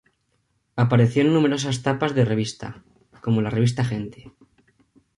Apareció 0.83 1.21
en 1.21 1.31
numerosas 1.35 1.83
tapas 1.83 2.15
de 2.15 2.25
revistas, 2.25 2.73
como 3.21 3.43
la 3.43 3.51
revista 3.51 3.85
"Gente". 3.85 4.31